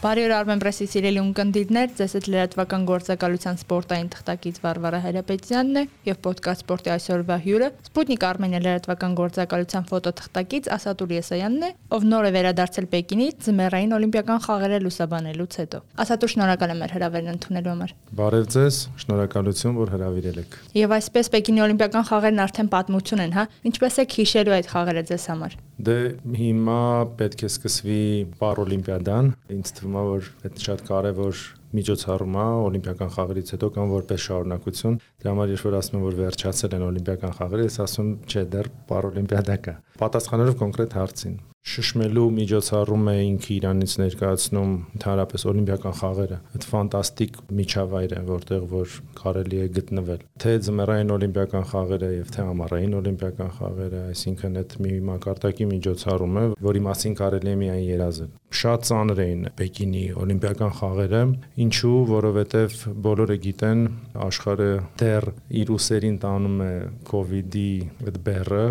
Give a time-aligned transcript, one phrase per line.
[0.00, 5.82] Բարի օր Armen Press-ի սիրելի ունկնդիրներ, ձեզ հետ լրատվական գործակալության սպորտային թղթակից Վարվարա Հայրապետյանն է
[6.08, 12.30] եւ ոդկաստ սպորտի այսօրվա հյուրը Սպուտնիկ Armenia լրատվական գործակալության ֆոտոթղթակից Ասատուր Եսայանն է, ով նոր
[12.30, 18.48] է վերադարձել Պեկինից ձմեռային օլիմպիական խաղերը լուսաբանելուց հետո։ Ասատուր շնորհակալ եմ հրավերն ընդունելու համար։ Բարև
[18.56, 24.00] ձեզ, շնորհակալություն, որ հրավիրել եք։ Եվ այսպես Պեկինի օլիմպիական խաղերն արդեն պատմություն են, հա։ Ինչպես
[24.00, 25.96] է հիշելու այդ խաղերը ձեզ համար։ Դե
[26.36, 26.80] հիմա
[27.16, 28.00] պետք է սկսվի
[28.40, 31.42] Պարօլիմպիադան։ Ինձ թվում է, որ այդ շատ կարևոր
[31.78, 36.18] միջոցառում է օլիմպիական խաղերից հետո կամ որպես շարունակություն։ Դրա համար երբ որ ասում եմ, որ
[36.20, 41.38] վերջացել են օլիմպիական խաղերը, ես ասում չէ, դեռ Պարօլիմպիադա կա։ Պատասխանելով կոնկրետ հարցին,
[41.70, 49.60] շշմելու միջոցառում էինք Իրանից ներկայացնում ընդհանրապես օլիմպիական խաղերը։ Այդ ֆանտաստիկ միջավայր է, որտեղ որ կարելի
[49.60, 55.70] է գտնվել։ Թե ձմեռային օլիմպիական խաղերը եւ թե ամառային օլիմպիական խաղերը, այսինքն այդ մի մակարդակի
[55.70, 61.20] միջոցառում է, որի մասին կարելի է միայն երազել շատ ծանր էին Պեկինի օլիմպիական խաղերը,
[61.64, 62.72] ինչու, որովհետև
[63.04, 63.84] բոլորը գիտեն,
[64.26, 65.26] աշխարհը դեռ
[65.60, 66.72] իր ուսերին տանում է
[67.10, 67.70] կ ូវ իդի
[68.10, 68.64] այդ բեռը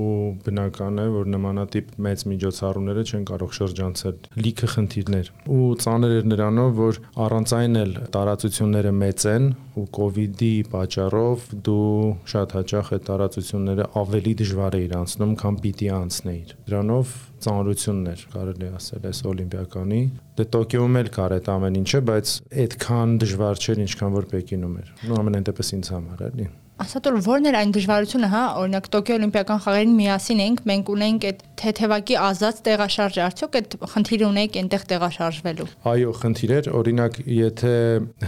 [0.00, 0.08] ու
[0.46, 4.16] բնական է, որ նմանատիպ մեծ միջոցառումները չեն կարող շրջանցել
[4.46, 9.98] լիքը խնդիրներ։ Ու ծանր էր նրանով, որ առանց այն էլ տարածությունները մեծ են ու կ
[10.06, 11.90] ូវ իդի պատճառով դու
[12.32, 19.08] շատ հաճախ այդ տարածությունները ավելի դժվար է իրանցնում, քան պիտի անցնեիր։ Դրանով ծանրություններ, կարելի ասել,
[19.10, 20.02] այս օլիմպիականի։
[20.36, 24.94] Դե Տոկիոում էլ կար այդ ամեն ինչը, բայց այդքան դժվար չէր, ինչքան որ Պեկինում էր։
[25.06, 29.14] Ну ամենայն դեպս ինձ համար էլի։ Ասած որ ո՞րն էր այն դժվարությունը, հա, օրինակ Տոկիո
[29.16, 34.84] Օլիմպիական խաղերին միասին ենք, մենք ունենք այդ թեթևակի ազատ տեղաշարժը, արդյոք այդ խնդիրը ունենք այնտեղ
[34.90, 37.72] տեղաշարժվելու։ Այո, խնդիր էր, օրինակ, եթե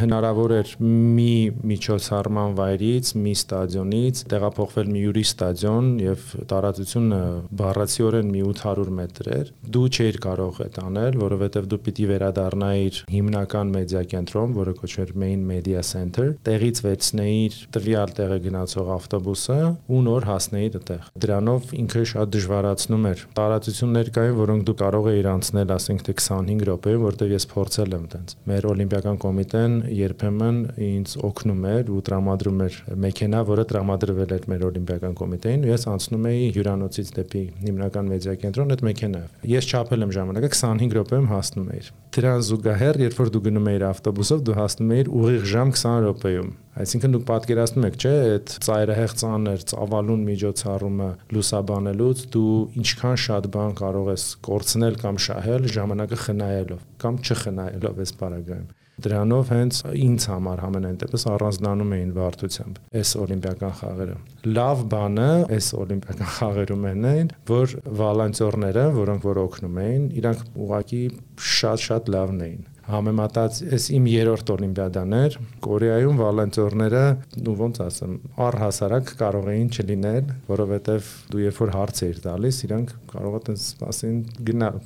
[0.00, 1.34] հնարավոր էր մի
[1.69, 7.20] միջոցառման վայրից, մի ստադիոնից տեղափոխվել մի յուրի ստադիոն եւ տարածությունը
[7.61, 9.08] բառացիորեն մի 800 մետր
[9.39, 15.14] էր, դու չէիր կարող այդ անել, որովհետեւ դու պիտի վերադառնայիր հիմնական մեդիա կենտրոն, որը կոչվեր
[15.19, 19.58] Main Media Center, տեղից վերցնեիր տվյալ տեղը գնացող ավտոբուսը
[19.89, 25.29] ու նոր հասնեի այդտեղ։ Դրանով ինքը շատ դժվարացնում էր։ Տարածություններ կային, որոնք դու կարող էիր
[25.33, 30.58] անցնել, ասենք թե 25 րոպեում, որտեղ ես փորձել եմ տենց։ Մեր օլիմպիական կոմիտեն երբեմն
[30.89, 35.86] ինձ օգնում էր ու տրամադրում էր մեքենա, որը տրամադրվել էր մեր օլիմպիական կոմիտեին, ու ես
[35.95, 41.28] անցնում էի հյուրանոցից դեպի հիմնական մեդիա կենտրոն այդ մեքենայով։ Ես չափել եմ ժամանակը 25 րոպեում
[41.32, 41.84] հասնում էի։
[42.18, 46.48] Դրան զուգահեռ, երբ որ դու գնում էիր ավտոբուսով, դու հասնում էիր ուղիղ ժամ 20 րոպեում։
[46.78, 53.78] Այսինքն դուք պատկերացնում եք, չէ՞, այդ ծայրահեղ ծանր ծավալուն միջոցառումը լուսաբանելուց դու ինչքան շատ բան
[53.82, 58.68] կարող ես կորցնել կամ շահել ժամանակը խնայելով կամ չխնայելով այս բaragայում։
[59.05, 64.17] Դրանով հենց ինձ համար համենայն դեպս առանձնանում էին վարդությամբ այս օլիմպիական խաղերը։
[64.59, 65.29] Լավ բանը
[65.59, 71.05] այս օլիմպիական խաղերում են, որ վոլոնտյորները, որոնք որ օգնում էին, իրանք ուղակի
[71.53, 75.35] շատ-շատ լավն էին համեմատած այս իմ երրորդ օլիմպիադան էր
[75.67, 77.03] Կորեայում վոլոնտյորները
[77.45, 78.15] ու ոնց ասեմ
[78.47, 83.67] առհասարակ կարող էին չլինել որովհետև դու երբ որ հարց էիր տալիս իրանք կարող է տես
[83.92, 84.80] ասեն գնալ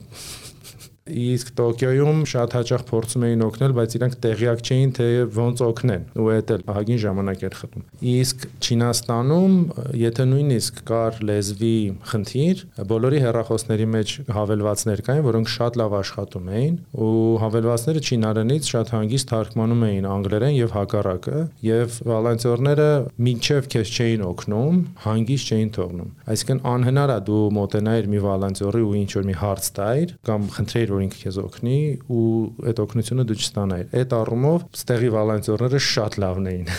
[1.03, 6.27] Իսկ Տոկիոյում շատ հաճախ փորձում էին օգնել, բայց իրանք տեղյակ չէին, թե ոնց օգնեն, ու
[6.31, 9.57] այդ էլ ահագին ժամանակ էր խտում։ Իսկ Չինաստանում,
[9.99, 11.75] եթե նույնիսկ կար լեզվի
[12.13, 17.11] խնդիր, բոլորի հեռախոսների մեջ հավելվածներ կային, որոնք շատ լավ աշխատում էին, ու
[17.43, 22.89] հավելվածները չինարենից շատ հանգիստ թարգմանում էին անգլերեն եւ հակառակը, եւ վոլոնտյորները
[23.27, 28.97] մինչեւ քեզ չէին օգնում, հանգիստ չէին թողնում։ Այսինքն անհնար է դու մոտենայիր մի վոլոնտյորի ու
[29.03, 31.79] ինչ որ մի հարց տայր կամ խնդրեիր որ ինքը քեզ օգնի
[32.13, 32.27] ու
[32.73, 36.71] այդ օգնությունը դու չստանայիր։ Այդ առումով ստեղի վոլոնտյորները շատ լավն էին։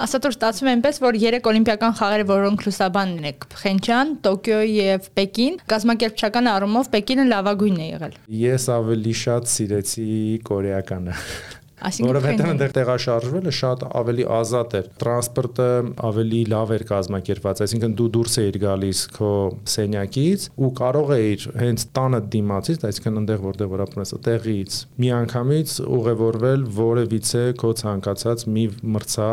[0.00, 5.58] Ասածուր ստացվում է այնպես, որ երեք օլիմպիական խաղերը, որոնք լուսաբանն եք, Փխենչյան, Տոկիո եւ Պեկին,
[5.74, 10.08] կազմակերպչական առումով Պեկինը լավագույնն է եղել։ Ես ավելի շատ սիրեցի
[10.48, 11.18] կորեականը։
[11.80, 15.68] Որովհետև այնտեղ տեղաշարժվելը շատ ավելի ազատ էր։ Տրանսպորտը
[16.10, 19.30] ավելի լավ էր կազմակերպված, այսինքն դու դուրս էիր գալիս քո
[19.74, 25.74] սենյակից ու կարող էիր հենց տանը դիմացից, այսինքն այնտեղ որտեղ որ ապրում ես, տեղից միանգամից
[26.00, 29.30] ուղևորվել որևիցե քո ցանկացած մի մրցա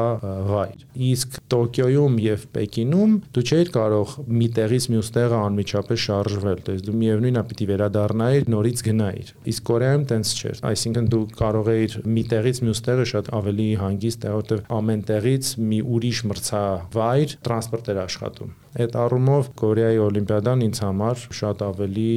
[0.47, 6.83] վայր։ Իսկ Տոկիոյում եւ Պեկինում դու չէիր կարող մի տեղից մյուս տեղը անմիջապես շարժվել, դες
[6.87, 11.97] դու միևնույնն է պիտի վերադառնայիր, նորից գնայիր։ Իսկ Կորեայում տենց չէր։ Այսինքն դու կարող էիր
[12.17, 17.91] մի տեղից մյուս տեղը շատ ավելի հանգիստ է, որտեղ ամեն տեղից մի ուրիշ մրցավայր տրանսպորտ
[17.93, 22.09] էր աշխատում։ Այդ առումով Կորեայի օլիմպիադան ինձ համար շատ ավելի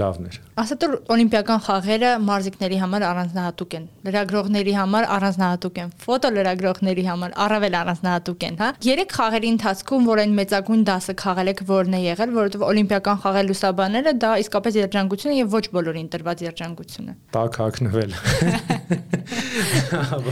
[0.00, 7.04] լավն էր։ Ասա դու օլիմպիական խաղերը մարզիկների համար առանձնահատուկ են, լրագրողների համար առանձնահատուկ են, ֆոտոլրագրողների
[7.08, 11.98] համար առավել առանձնահատուկ են, հա։ Երեք խաղերի ընթացքում, որ այն մեծագույն դասը խաղել եք, որն
[11.98, 17.08] է եղել, որովհետև օլիմպիական խաղեր լուսաբաները դա իսկապես երջանկություն է եւ ոչ բոլորին տրված երջանկություն
[17.08, 18.10] է։ Տակ հակնվել։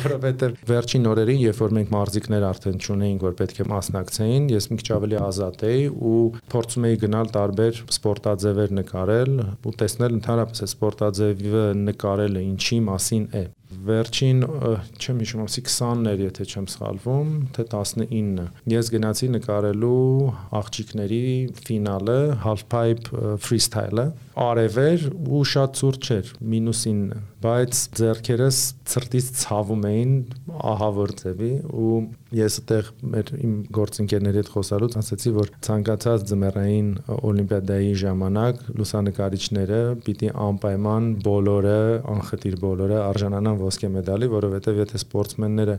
[0.07, 4.79] Որովհետև վերջին օրերին, երբ որ մենք մարզիկներ արդեն ճունեինք, որ պետք է մասնակցեին, ես մի
[4.81, 6.23] քիչ ավելի ազատ էի ու
[6.53, 13.45] փորձում էի գնալ տարբեր սպորտաձևեր նկարել ու տեսնել ընդհանրապես այդ սպորտաձևը նկարելը ինչի մասին է
[13.87, 20.31] վերջին չեմ հիշում, ասի 20-ն էր, եթե չեմ սխալվում, թե 19-ը։ Ես գնացի նկարելու
[20.61, 21.23] աղջիկների
[21.67, 28.59] ֆինալը, half pipe freestyle-ը, արևեր ու շատ ցուրտ չէր, -9-ը, բայց ձերքերս
[28.91, 30.13] ծրտից ցավում էին
[30.73, 31.97] ահավոր ձևի ու
[32.37, 40.31] ես այդտեղ մեր իմ գործընկերների հետ խոսալուց ասացի, որ ցանկացած ձմեռային օլիմպիադայի ժամանակ լուսանկարիչները պիտի
[40.47, 41.79] անպայման բոլորը,
[42.17, 45.77] անխտիր բոլորը արժանանան ոսկե մեդալի, որովհետև եթե սպորտսմենները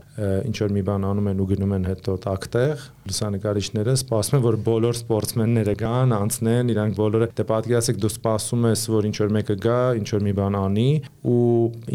[0.48, 4.58] ինչ որ մի բան անում են ու գնում են հետո տակտեղ, լուսանկարիչները սպասում են, որ
[4.68, 8.12] բոլոր սպորտսմենները գան, անցնեն, իրանք բոլորը դե պատկերացեք դու
[8.48, 10.90] սպասում ես, որ ինչ որ մեկը գա, ինչ որ մի բան անի
[11.28, 11.40] ու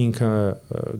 [0.04, 0.30] ինքը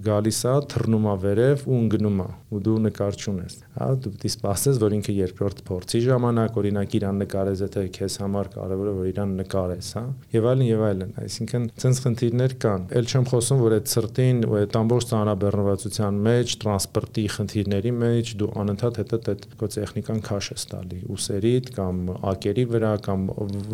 [0.08, 4.30] գալիս է, թռնում է վերև ու ընկնում է ու դու նկար չունես։ Հա, դու պիտի
[4.34, 9.08] սպասես, որ ինքը երկրորդ փորձի ժամանակ օրինակ իրան նկարես, եթե քեզ համար կարևոր է որ
[9.10, 10.04] իրան նկարես, հա։
[10.34, 14.58] Եվ այլն եւ այլն։ Այսինքն ցենց խնդիրներ կան։ Էլ չեմ խոսում, որ այդ սրտին ու
[14.62, 20.68] այդ ամբողջ ծանրաբեռնվածության մեջ, տրանսպորտի խնդիրների մեջ դու անընդհատ հետո այդ քո տեխնիկան քաշ ես
[20.74, 22.04] տալի ուսերիդ կամ
[22.34, 23.26] ակերի վրա կամ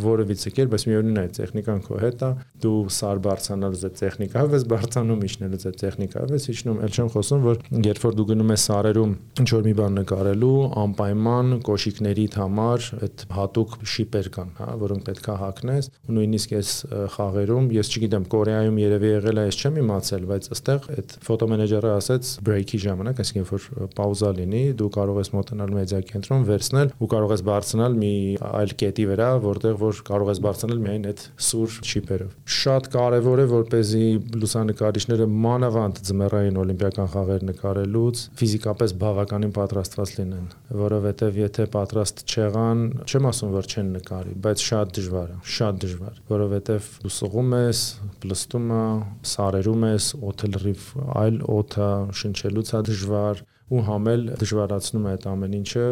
[0.08, 2.30] որևիցե կերպ, բայց միևնույն է, տեխնիկան քո հետ է,
[2.60, 7.44] դու սար բարձանալուց այդ տեխնիկայով ես բարձանում, իջնելուց այդ տեխնիկայով ես իջնում, ել չեմ խոսում,
[7.46, 12.88] որ երբ որ դու գնում ես սարերում ինչ որ մի բան նկարելու, անպայման կոշիկներիդ համար
[13.00, 16.74] այդ հատուկ շիպեր կան, հա, որոնք պետքա հակնես, ու նույնիսկ այս
[17.16, 22.32] խաղերում, ես չգիտեմ, Կորեայում երևի եղել է, ես չեմ իմացել, բայց ըստեղ այդ ֆոտոմենեջերը ասեց
[22.46, 27.34] break-ի ժամանակ, այսինքն որ պաուզա լինի, դու կարող ես մոտենալ մեդիա կենտրոն, վերցնել ու կարող
[27.36, 28.14] ես բարձրանալ մի
[28.50, 31.26] այլ կետի վրա, որտեղ որ կարող ես բարձրանալ միայն այդ
[31.60, 34.04] սուր շիպերով։ Շատ կարևոր է, որպեսզի
[34.40, 40.48] լուսանկարիչները մանավանդ ձմեռային օլիմպիական խաղեր նկարելուց ֆիզիկապես բավականին պատրաստված լինեն,
[40.80, 46.20] որովհետև եթե պատրաստ չեղան, չեմ ասում որ չեն նկարի, բայց շատ դժվար է, շատ դժվար,
[46.30, 47.84] որովհետև դու սողում ես,
[48.24, 50.90] պլստում ես, սարերում ես, օդը լրիվ
[51.20, 51.90] այլ օդը
[52.20, 55.86] շնչելուց է դժվար, ու համել դժվարացնում է այդ ամեն ինչը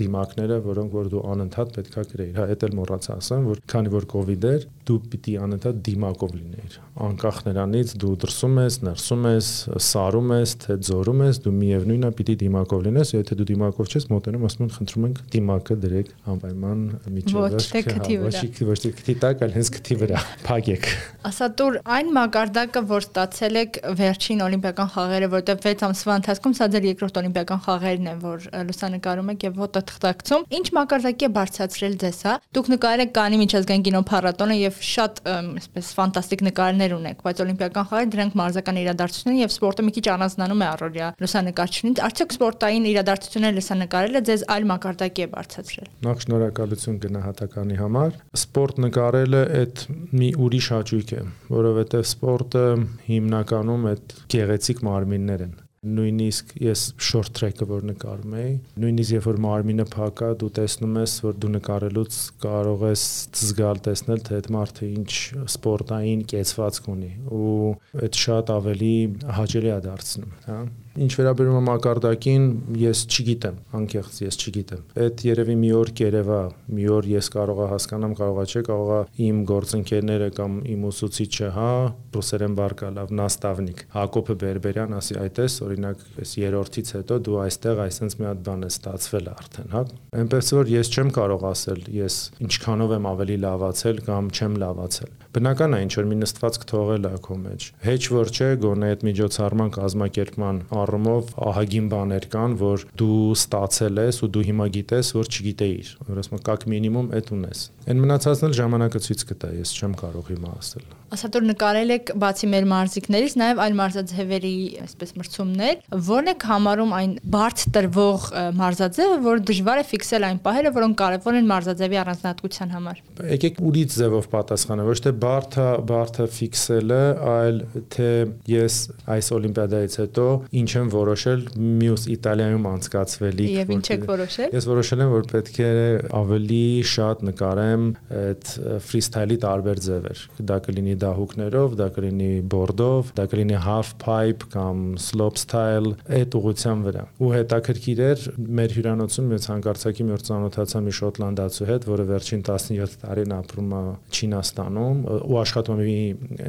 [0.00, 4.06] դիմակները, որոնք որ դու անընդհատ պետքա գրեիր։ Հա, դա էլ մոռացա ասեմ, որ քանի որ
[4.10, 6.74] կ ូវ իդ էր, դու պիտի անընդհատ դիմակով լինեիր։
[7.06, 9.50] Անկախ նրանից դու դրսում ես, ներսում ես,
[9.86, 14.06] սարում ես, թե ձորում ես, դու միևնույնն է պիտի դիմակով լինես, եթե դու դիմակով չես,
[14.10, 16.82] մոտենում ասում են խնդրում ենք դիմակը դրեք անպայման
[17.14, 20.88] միջևը։ Ոչ թե քթի վրա։ Ոչ թե քթի տակ, այլ հենց քթի վրա։ Փակեք։
[21.30, 26.68] Ասա դուր այն մակարդակը, որ ստացել եք վերջին օլիմպիական խաղերը, որտեղ 6 ամսվա ընթացքում սա
[26.74, 32.20] ձեր երկրորդ օլիմպիական խաղերն են, որ լուսանկարում եք եւ ֆոտոթղթակցում։ Ինչ մակարդակի է բարձրացրել ձեզ,
[32.30, 37.88] հա։ Դուք նկարել եք Կանի միջազգային կինոփառատոնը եւ շատ այսպես ֆանտաստիկ նկարներ ունեք, բայց օլիմպիական
[37.90, 43.56] խաղերը դրանք մարզական իրադարձություններ եւ սպորտը մի քիչ առանձնանում է առօրյա լուսանկարչությունից։ Արդյոք սպորտային իրադարձությունները
[43.60, 49.84] լուսանկարելը ձեզ այլ մակարդակի է բարձրացրել։ Նախ շնորհակալություն գնահատականի համար։ Սպորտ նկարելը այդ
[50.20, 51.24] մի ուրիշ հաճույք է,
[51.60, 52.66] որովհետեւ սպորտը
[53.10, 58.50] հիմնականում այդ գեղեցիկ մարմիններ են նույնիսկ ես short track-ը որ նկարում էի,
[58.82, 63.04] նույնիսկ երբ որ մարմինը փակա, դու տեսնում ես, որ դու նկարելուց կարող ես
[63.40, 65.14] զգալ տեսնել, թե այդ մարդը ինչ
[65.56, 67.10] սպորտային կեցվածք ունի
[67.40, 67.72] ու
[68.04, 68.94] այդ շատ ավելի
[69.40, 70.60] հաճելի է դարձնում, հա
[70.98, 72.46] Ինչ վերաբերում է մակարդակին,
[72.80, 76.38] ես չգիտեմ, անկեղծ ես չգիտեմ։ Այդ երևի մի օր կերևա,
[76.74, 81.70] մի օր ես կարողա հասկանամ, կարողա չէ, կարողա իմ գործընկերները կամ իմ ուսուցիչը, հա,
[82.16, 88.28] ռուսերեն բարգալավ, նաստավնիկ Հակոբը Բերբերյան ասի, այտես, օրինակ, այս երրորդից հետո դու այստեղ այսպես մի
[88.30, 89.84] հատ բան է ստացվել արդեն, հա։
[90.20, 92.18] Էնպես որ ես չեմ կարող ասել, ես
[92.50, 97.10] ինչքանով եմ ավելի լավացել կամ չեմ լավացել։ Բնական է ինչ որ մի նստվածք թողել է
[97.22, 103.18] քո մեջ։ Հեչ որ չէ, գոնե այդ միջոցառման կազմակերպման առումով ահագին բաներ կան, որ դու
[103.36, 108.02] ստացել ես ու դու հիմա գիտես, որ չգիտեիր։ Որ ասում կակ մինիմում այդ ունես։ Այն
[108.06, 112.66] մնացածն էլ ժամանակը ցույց կտա, ես չեմ կարող հիմա ասել։ Ասատոր նկարել եք բացի մեր
[112.70, 114.52] մարզիկներից, նաև այլ մարզաձևերի,
[114.84, 118.26] այսպես մրցումներ, որն եք համարում այն բարդ տրվող
[118.60, 123.96] մարզաձևը, որ դժվար է ֆիքսել այն պահերը, որոնք կարևոր են մարզաձևի առանձնահատկության համար։ Եկեք ուրից
[124.00, 127.00] ձևով պատասխանը, ոչ թե բարդը, բարդը ֆիքսելը,
[127.34, 128.10] այլ թե
[128.54, 128.78] ես
[129.10, 130.28] այս օլիմպիադայից հետո
[130.60, 131.44] ինչ եմ որոշել
[131.80, 135.72] մյուս Իտալիայում անցկացվելիք։ Եվ ինչ եք որոշել։ Ես որոշել եմ, որ պետք է
[136.20, 137.86] ավելի շատ նկարեմ
[138.20, 138.52] այդ
[138.90, 145.40] ֆրիստայլի տարբեր ձևեր։ Դա կլինի դահուկներով, դա կլինի բորդով, դա կլինի half pipe կամ slope
[145.40, 148.24] style այդ ուղղության վրա։ Ու հետաքրքիր էր
[148.60, 153.76] մեր հյուրանոցում մեծ հանկարծակի մի օր ծանոթացա մի շոտլանդացու հետ, որը վերջին 17 տարին ապրում
[153.80, 153.82] է
[154.20, 156.00] Չինաստանում ու աշխատում է մի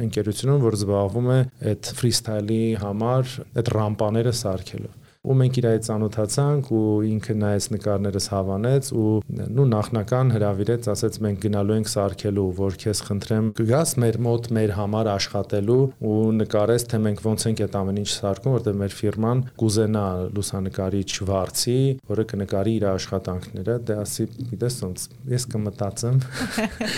[0.06, 1.38] ընկերությունում, որ զբաղվում է
[1.72, 8.24] այդ freestyle-ի համար այդ ռամպաները սարքելով ու մենք իր այդ ծանոթացանք ու ինքը նայեց նկարներս
[8.32, 9.10] հավանեց ու
[9.54, 14.72] նու նախնական հրավիրեց, ասեց մենք գնալու ենք սարքելու, որ քեզ խնդրեմ գաս մեր մոտ մեր
[14.78, 15.76] համար աշխատելու
[16.10, 20.02] ու նկարես թե մենք ոնց ենք այդ ամեն ինչ սարքում, որտեղ մեր ֆիրման կուզենա
[20.34, 21.78] լուսանկարիչ վարձի,
[22.10, 26.20] որը կնկարի իր աշխատանքները, դե ասի, գիտես ոնց, ես կմտածեմ։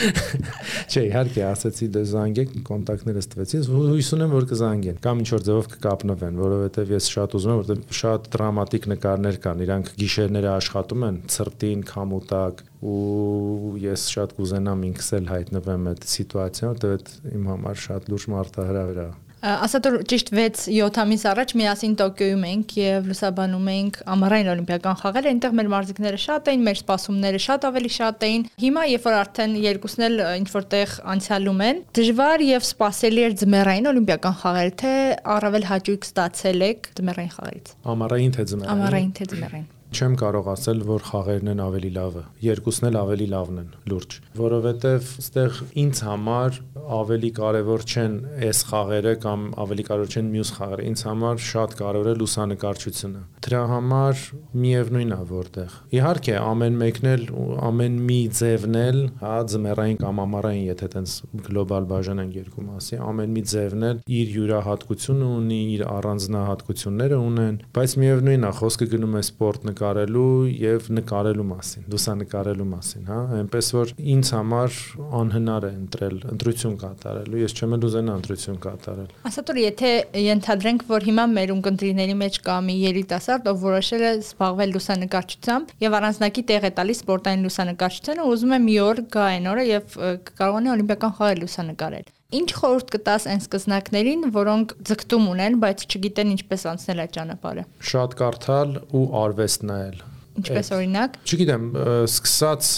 [0.94, 5.70] Չէ, իհարկե, ասեցի դե զանգեք, կոնտակտներս տվեցի, հույս ունեմ, որ կզանգեն կամ ինչ որ ձևով
[5.74, 11.04] կկապնվեն, որովհետև ես շատ ուզում եմ, որտեղ շատ շատ դրամատիկ նկարներ կան, իրանք գիշերները աշխատում
[11.08, 12.62] են ցրտին, քամուտակ
[12.94, 19.00] ու ես շատ կուզենամ ինքս էլ հայտնվեմ այդ սիտուացիայում, որտեղ իմ համար շատ լուրջ մարտահրավեր
[19.04, 19.08] է
[19.44, 25.56] Ասատոր ճիշտ 6-7 ամիս առաջ միասին Տոկիոյում էինք եւ լուսաբանում էինք ամառային օլիմպիական խաղերը, այնտեղ
[25.58, 30.06] մեր մարզիկները շատ էին, մեր սպասումները շատ ավելի շատ էին։ Հիմա, երբ որ արդեն երկուսն
[30.08, 34.96] էլ ինչ որտեղ անցյալում են, դժվար եւ սпасելի էր ձմեռային օլիմպիական խաղերը, թե
[35.36, 40.80] առավել հաճույք ստացել եք ձմեռային խաղից։ Ամառային թե ձմեռային։ Ամառային թե ձմեռային չեմ կարող ասել,
[40.88, 46.58] որ խաղերն են ավելի լավը։ Երկուսն էլ ավելի լավն են, լուրջ, որովհետև այստեղ ինձ համար
[46.94, 48.14] ավելի կարևոր չեն
[48.44, 53.62] այս խաղերը կամ ավելի կարևոր չեն մյուս խաղերը։ Ինձ համար շատ կարևոր է լուսանկարչությունը։ Դրա
[53.70, 54.24] համար
[54.64, 57.24] միևնույնն է որտեղ։ Իհարկե, ամեն մեկն էլ
[57.68, 61.14] ամեն մի ձևն էլ, հա, ձմեռային կամ ամառային, եթե տենց
[61.48, 67.96] գլոբալ բաժանենք երկու մասի, ամեն մի ձևն էլ իր յուրահատկությունը ունի, իր առանձնահատկությունները ունեն, բայց
[68.04, 73.66] միևնույնն է, խոսքը գնում է սպորտ նկար նկարելու եւ նկարելու մասին, լուսանկարելու մասին, հա, այնպես
[73.74, 74.78] որ ինձ համար
[75.20, 79.92] անհնար է ընտրել ընտրություն կատարելու, ես չեմ ուզենա ընտրություն կատարել։ Ասատոր, եթե
[80.24, 85.98] ենթադրենք, որ հիմա մեր ունկնդիրների մեջ կա մի երիտասարդ, ով որոշել է զբաղվել լուսանկարչությամբ եւ
[86.00, 89.98] առանձնակի տեղ է տալիս սպորտային լուսանկարչությանը, ուզում է մի օր գա այն օրը եւ
[90.40, 96.66] կարողանա օլիմպիական խաղեր լուսանկարել։ Ինչ խորհուրդ կտաս այն սկզնակներին, որոնք ձգտում ունեն, բայց չգիտեն ինչպես
[96.72, 100.02] անցնել այդ ճանապարհը։ Շատ կարդալ ու արվեստ նայել
[100.34, 101.66] Ինչպես օրինակ։ Չգիտեմ,
[102.08, 102.70] սկսած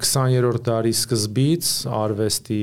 [0.00, 2.60] 20-րդ դարի սկզբից արվեստի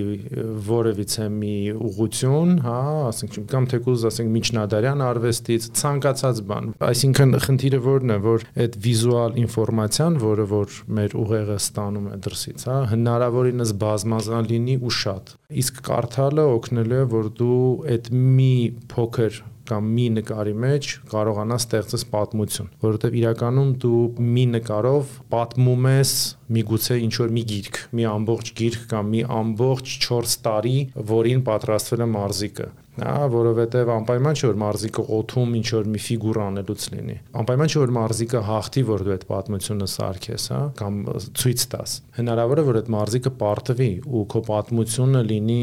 [0.70, 1.54] որևիցե մի
[1.90, 2.78] ուղություն, հա,
[3.12, 9.40] ասենք կամ թեկուզ ասենք միջնադարյան արվեստից ցանկացած բան։ Այսինքն խնդիրը որն է, որ այդ վիզուալ
[9.44, 15.82] ինֆորմացիան, որը որ մեր ուղեղը ստանում է դրսից, հա, հնարավորինս բազմազան լինի ու շատ։ Իսկ
[15.94, 17.64] կարդալը օգնելու է, որ դու
[17.94, 18.54] այդ մի
[18.94, 24.04] փոքր կամ մի նկարի մեջ կարողանաս ստեղծես պատմություն, որովհետև իրականում դու
[24.36, 26.14] մի նկարով պատմում ես
[26.58, 30.78] միգուցե ինչ որ մի գիրք, մի ամբողջ գիրք կամ մի ամբողջ 4 տարի,
[31.14, 36.40] որին պատրաստվել է մարզիկը հա որովհետև անպայման չէ որ մարզիկը օթում ինչ որ մի ֆիգուր
[36.44, 41.02] անելուց լինի անպայման չէ որ մարզիկը հաղթի որ դու այդ պատմությունը սարքես հա կամ
[41.42, 45.60] ցույց տաս հնարավոր է որ այդ մարզիկը պարտվի ու քո պատմությունը լինի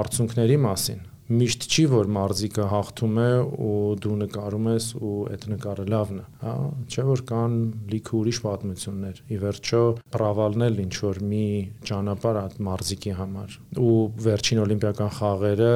[0.00, 3.28] արցունքների մասին միշտ չի որ մարզիկը հաղթում է
[3.62, 6.54] ու դու նկարում ես ու այդ նկարը լավն է, հա,
[6.90, 7.54] չէ որ կան
[7.92, 9.82] լիքը ուրիշ պատմություններ։ Ի վերջո
[10.14, 11.44] պրավալն էլ ինչ որ մի
[11.90, 13.94] ճանապարհ այդ մարզիկի համար ու
[14.26, 15.74] վերջին օլիմպիական խաղերը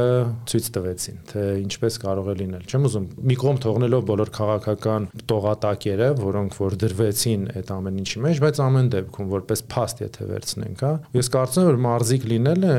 [0.50, 6.08] ցույց տվեցին, թե ինչպես կարող է լինել։ Չեմ ուզում մի կողմ թողնելով բոլոր քաղաքական տողատակերը,
[6.25, 10.92] որոնք որ դրվեցին այդ ամեն ինչի մեջ, բայց ամեն դեպքում որպես փաստ եթե վերցնենք, հա։
[11.14, 12.75] Ես կարծում եմ որ մարզիկ լինելը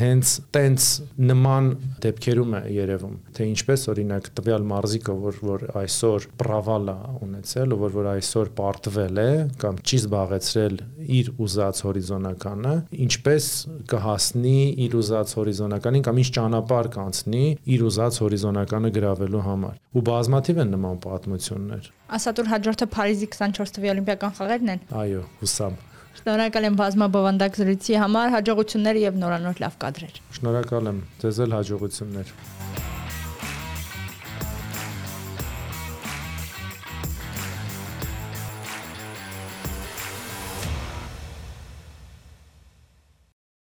[0.00, 0.88] հենց տենց
[1.30, 1.70] նման
[2.04, 7.94] դեպք դեպքերում է երևում, թե ինչպես օրինակ տվյալ մարզիկը, որ որ այսօր պրավալա ունեցել, որ
[7.96, 9.28] որ այսօր պարտվել է
[9.62, 10.76] կամ չի զբաղեցրել
[11.20, 12.74] իր ուզած հորիզոնականը,
[13.08, 13.48] ինչպես
[13.90, 17.44] կհասնի իր ուզած հորիզոնականին կամ ինչ ճանապարհ կանցնի
[17.76, 23.94] իր ուզած հորիզոնականը գրավելու համար։ Ու բազմաթիվ են նման պատմություններ։ Ասատուր հաջորդը Փարիզի 24 թվականի
[23.96, 25.78] օլիմպիական խաղերն են։ Այո, հուսամ։
[26.18, 32.34] Շնորհակալ եմ բազմաբովանդակ զրույցի համար, հաջողություններ եւ նորանոր լավ կադրեր։ Շնորհակալ եմ, ձեզ էլ հաջողություններ։